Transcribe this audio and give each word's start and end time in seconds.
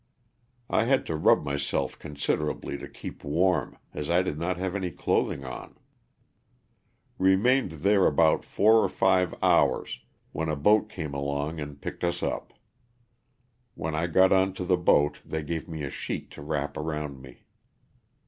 I 0.67 0.85
had 0.85 1.05
to 1.05 1.15
rub 1.15 1.43
myself 1.45 1.99
considerably 1.99 2.75
to 2.75 2.87
keep 2.89 3.23
warm, 3.23 3.77
as 3.93 4.09
I 4.09 4.23
did 4.23 4.39
not 4.39 4.57
have 4.57 4.75
any 4.75 4.89
clothing 4.89 5.45
on. 5.45 5.77
Kemained 7.19 7.83
there 7.83 8.07
about 8.07 8.43
four 8.43 8.83
or 8.83 8.89
five 8.89 9.35
hours, 9.43 9.99
when 10.31 10.49
a 10.49 10.55
boat 10.55 10.89
came 10.89 11.13
along 11.13 11.59
and 11.59 11.79
picked 11.79 12.01
LOSS 12.01 12.15
OF 12.15 12.19
THE 12.19 12.27
SULTANA. 12.29 12.37
US 12.41 12.41
up. 12.41 12.53
When 13.75 13.93
I 13.93 14.07
got 14.07 14.31
on 14.31 14.53
to 14.53 14.65
the 14.65 14.75
boat 14.75 15.19
they 15.23 15.43
gave 15.43 15.67
me 15.69 15.83
a 15.83 15.91
sheet 15.91 16.31
to 16.31 16.41
wrap 16.41 16.77
around 16.77 17.21
me. 17.21 17.43